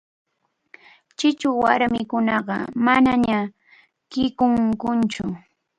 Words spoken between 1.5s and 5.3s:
warmikunaqa manaña kʼikunkuchu.